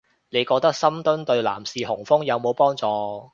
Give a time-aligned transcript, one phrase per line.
[0.29, 3.29] 你覺得深蹲對男士雄風有冇幫助